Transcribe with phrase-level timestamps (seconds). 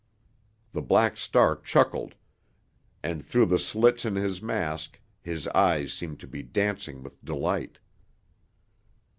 [0.71, 2.15] The Black Star chuckled,
[3.03, 7.77] and through the slits in his mask his eyes seemed to be dancing with delight.